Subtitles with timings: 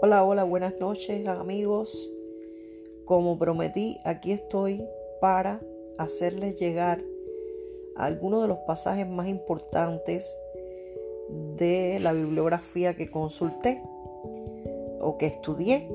[0.00, 2.08] Hola, hola, buenas noches amigos.
[3.04, 4.84] Como prometí, aquí estoy
[5.20, 5.60] para
[5.98, 7.02] hacerles llegar
[7.96, 10.32] algunos de los pasajes más importantes
[11.56, 13.82] de la bibliografía que consulté
[15.00, 15.90] o que estudié.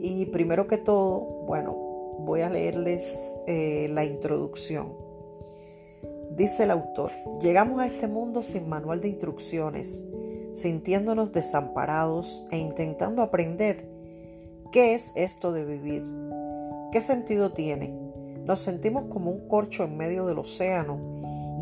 [0.00, 1.74] Y primero que todo, bueno,
[2.20, 4.94] voy a leerles eh, la introducción.
[6.30, 7.10] Dice el autor,
[7.42, 10.02] llegamos a este mundo sin manual de instrucciones,
[10.52, 13.88] sintiéndonos desamparados e intentando aprender
[14.70, 16.04] qué es esto de vivir,
[16.90, 17.94] qué sentido tiene.
[18.44, 20.98] Nos sentimos como un corcho en medio del océano,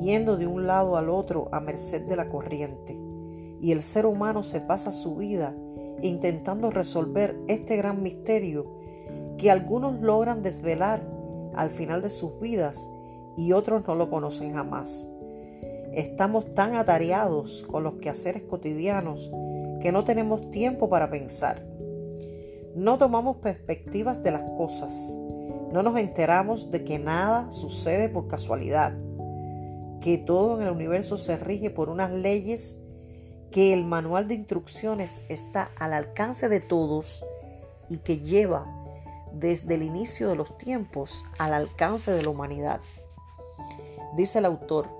[0.00, 2.98] yendo de un lado al otro a merced de la corriente,
[3.60, 5.54] y el ser humano se pasa su vida
[6.02, 8.66] intentando resolver este gran misterio
[9.36, 11.02] que algunos logran desvelar
[11.54, 12.88] al final de sus vidas
[13.36, 15.09] y otros no lo conocen jamás.
[15.92, 19.30] Estamos tan atareados con los quehaceres cotidianos
[19.80, 21.66] que no tenemos tiempo para pensar.
[22.76, 25.16] No tomamos perspectivas de las cosas.
[25.72, 28.92] No nos enteramos de que nada sucede por casualidad,
[30.00, 32.76] que todo en el universo se rige por unas leyes
[33.50, 37.24] que el manual de instrucciones está al alcance de todos
[37.88, 38.64] y que lleva
[39.32, 42.80] desde el inicio de los tiempos al alcance de la humanidad.
[44.16, 44.99] Dice el autor,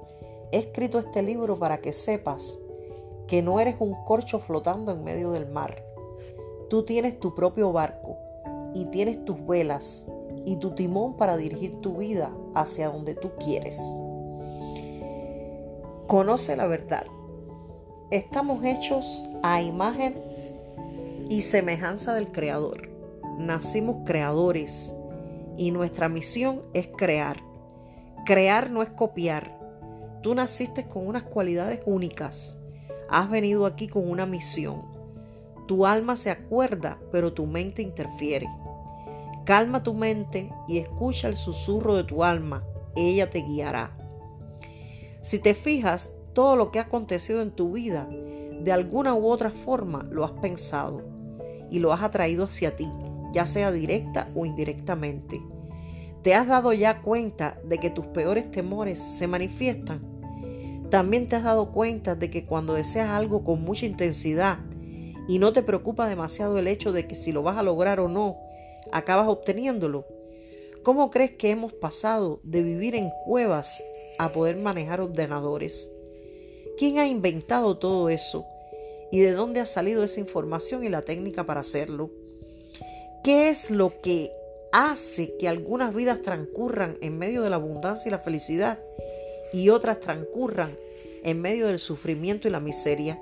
[0.52, 2.58] he escrito este libro para que sepas
[3.26, 5.82] que no eres un corcho flotando en medio del mar.
[6.68, 8.16] Tú tienes tu propio barco
[8.74, 10.06] y tienes tus velas
[10.44, 13.80] y tu timón para dirigir tu vida hacia donde tú quieres.
[16.06, 17.04] Conoce la verdad
[18.10, 20.20] Estamos hechos a imagen
[21.28, 22.88] y semejanza del Creador.
[23.38, 24.92] Nacimos creadores
[25.56, 27.36] y nuestra misión es crear.
[28.26, 29.59] Crear no es copiar.
[30.22, 32.58] Tú naciste con unas cualidades únicas.
[33.08, 34.82] Has venido aquí con una misión.
[35.66, 38.46] Tu alma se acuerda, pero tu mente interfiere.
[39.44, 42.64] Calma tu mente y escucha el susurro de tu alma.
[42.94, 43.96] Ella te guiará.
[45.22, 49.50] Si te fijas, todo lo que ha acontecido en tu vida, de alguna u otra
[49.50, 51.02] forma lo has pensado
[51.70, 52.88] y lo has atraído hacia ti,
[53.32, 55.40] ya sea directa o indirectamente.
[56.22, 60.09] ¿Te has dado ya cuenta de que tus peores temores se manifiestan?
[60.90, 64.58] También te has dado cuenta de que cuando deseas algo con mucha intensidad
[65.28, 68.08] y no te preocupa demasiado el hecho de que si lo vas a lograr o
[68.08, 68.36] no,
[68.90, 70.04] acabas obteniéndolo.
[70.82, 73.80] ¿Cómo crees que hemos pasado de vivir en cuevas
[74.18, 75.88] a poder manejar ordenadores?
[76.76, 78.44] ¿Quién ha inventado todo eso?
[79.12, 82.10] ¿Y de dónde ha salido esa información y la técnica para hacerlo?
[83.22, 84.32] ¿Qué es lo que
[84.72, 88.78] hace que algunas vidas transcurran en medio de la abundancia y la felicidad
[89.52, 90.70] y otras transcurran
[91.22, 93.20] en medio del sufrimiento y la miseria?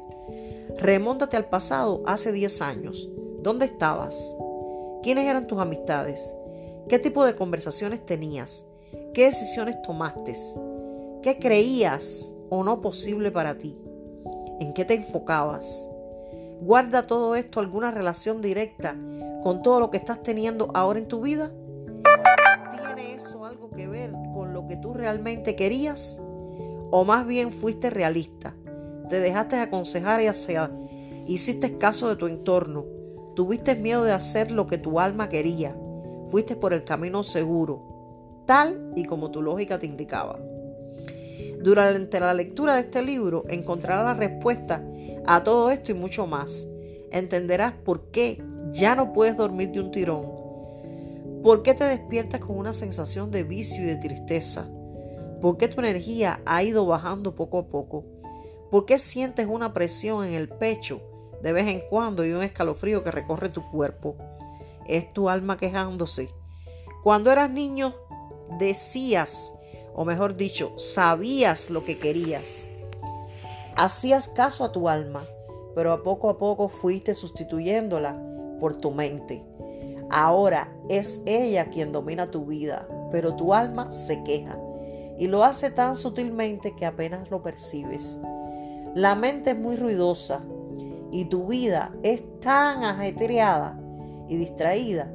[0.78, 3.08] Remóntate al pasado hace 10 años.
[3.42, 4.16] ¿Dónde estabas?
[5.02, 6.34] ¿Quiénes eran tus amistades?
[6.88, 8.64] ¿Qué tipo de conversaciones tenías?
[9.14, 10.34] ¿Qué decisiones tomaste?
[11.22, 13.76] ¿Qué creías o no posible para ti?
[14.60, 15.88] ¿En qué te enfocabas?
[16.60, 18.96] ¿Guarda todo esto alguna relación directa
[19.42, 21.52] con todo lo que estás teniendo ahora en tu vida?
[22.98, 26.20] ¿Tiene eso algo que ver con lo que tú realmente querías?
[26.90, 28.54] ¿O más bien fuiste realista?
[29.08, 30.68] ¿Te dejaste aconsejar y hacer,
[31.28, 32.84] hiciste caso de tu entorno?
[33.36, 35.76] ¿Tuviste miedo de hacer lo que tu alma quería?
[36.30, 40.36] Fuiste por el camino seguro, tal y como tu lógica te indicaba.
[41.62, 44.84] Durante la lectura de este libro encontrarás la respuesta
[45.24, 46.66] a todo esto y mucho más.
[47.12, 48.42] Entenderás por qué
[48.72, 50.37] ya no puedes dormir de un tirón.
[51.42, 54.68] ¿Por qué te despiertas con una sensación de vicio y de tristeza?
[55.40, 58.04] ¿Por qué tu energía ha ido bajando poco a poco?
[58.70, 61.00] ¿Por qué sientes una presión en el pecho
[61.42, 64.16] de vez en cuando y un escalofrío que recorre tu cuerpo?
[64.88, 66.28] Es tu alma quejándose.
[67.04, 67.94] Cuando eras niño
[68.58, 69.52] decías
[69.94, 72.66] o mejor dicho, sabías lo que querías.
[73.76, 75.24] Hacías caso a tu alma,
[75.76, 78.20] pero a poco a poco fuiste sustituyéndola
[78.58, 79.47] por tu mente.
[80.10, 84.58] Ahora es ella quien domina tu vida, pero tu alma se queja
[85.18, 88.18] y lo hace tan sutilmente que apenas lo percibes.
[88.94, 90.42] La mente es muy ruidosa
[91.10, 93.78] y tu vida es tan ajetreada
[94.28, 95.10] y distraída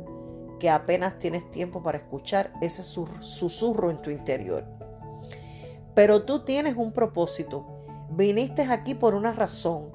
[0.59, 4.65] que apenas tienes tiempo para escuchar ese susurro en tu interior.
[5.95, 7.65] Pero tú tienes un propósito.
[8.09, 9.91] Viniste aquí por una razón.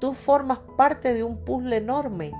[0.00, 2.32] Tú formas parte de un puzzle enorme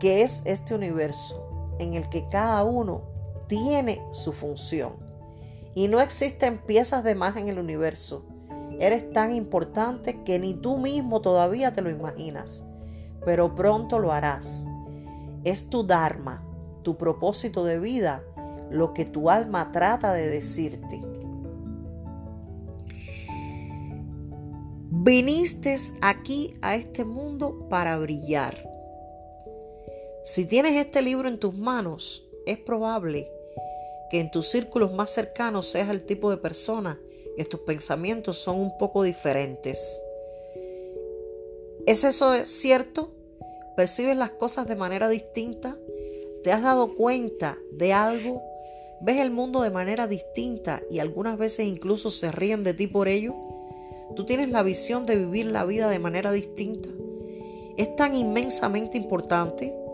[0.00, 3.02] que es este universo en el que cada uno
[3.46, 4.94] tiene su función.
[5.74, 8.24] Y no existen piezas de más en el universo.
[8.78, 12.64] Eres tan importante que ni tú mismo todavía te lo imaginas.
[13.24, 14.68] pero pronto lo harás.
[15.42, 16.44] Es tu Dharma,
[16.82, 18.22] tu propósito de vida,
[18.70, 21.00] lo que tu alma trata de decirte.
[24.90, 28.75] Viniste aquí a este mundo para brillar.
[30.26, 33.30] Si tienes este libro en tus manos, es probable
[34.10, 36.98] que en tus círculos más cercanos seas el tipo de persona
[37.36, 40.02] que tus pensamientos son un poco diferentes.
[41.86, 43.12] ¿Es eso cierto?
[43.76, 45.76] ¿Percibes las cosas de manera distinta?
[46.42, 48.42] ¿Te has dado cuenta de algo?
[49.00, 53.06] ¿Ves el mundo de manera distinta y algunas veces incluso se ríen de ti por
[53.06, 53.32] ello?
[54.16, 56.88] ¿Tú tienes la visión de vivir la vida de manera distinta?
[57.76, 59.85] Es tan inmensamente importante.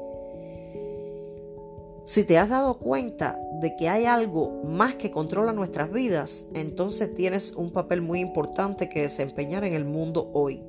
[2.04, 7.14] Si te has dado cuenta de que hay algo más que controla nuestras vidas, entonces
[7.14, 10.64] tienes un papel muy importante que desempeñar en el mundo hoy.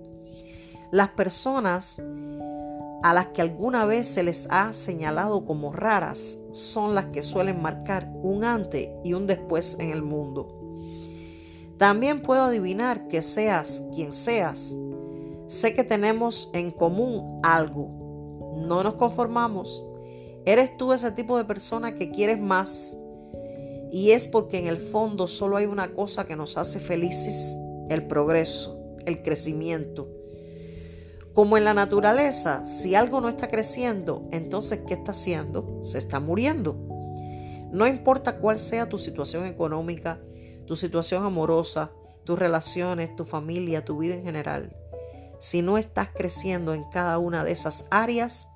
[0.92, 2.00] Las personas
[3.02, 7.60] a las que alguna vez se les ha señalado como raras son las que suelen
[7.64, 10.60] marcar un antes y un después en el mundo.
[11.78, 14.78] También puedo adivinar que seas quien seas.
[15.48, 17.90] Sé que tenemos en común algo.
[18.56, 19.84] No nos conformamos.
[20.46, 22.98] Eres tú ese tipo de persona que quieres más.
[23.92, 27.56] Y es porque en el fondo solo hay una cosa que nos hace felices,
[27.90, 30.08] el progreso, el crecimiento.
[31.34, 35.80] Como en la naturaleza, si algo no está creciendo, entonces ¿qué está haciendo?
[35.84, 36.76] Se está muriendo.
[37.72, 40.20] No importa cuál sea tu situación económica,
[40.68, 41.92] tu situación amorosa,
[42.24, 44.76] tus relaciones, tu familia, tu vida en general.
[45.40, 48.48] Si no estás creciendo en cada una de esas áreas,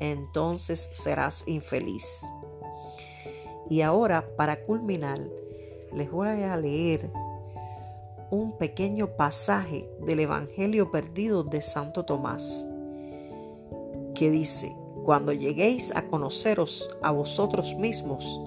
[0.00, 2.22] entonces serás infeliz.
[3.68, 5.20] Y ahora, para culminar,
[5.92, 7.10] les voy a leer
[8.30, 12.66] un pequeño pasaje del Evangelio perdido de Santo Tomás,
[14.14, 18.40] que dice, cuando lleguéis a conoceros a vosotros mismos,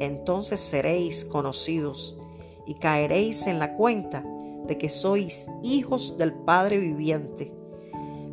[0.00, 2.18] entonces seréis conocidos
[2.66, 4.24] y caeréis en la cuenta
[4.66, 7.52] de que sois hijos del Padre viviente.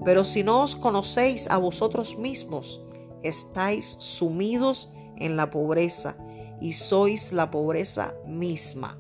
[0.04, 2.82] Pero si no os conocéis a vosotros mismos,
[3.24, 6.16] estáis sumidos en la pobreza
[6.62, 8.98] y sois la pobreza misma.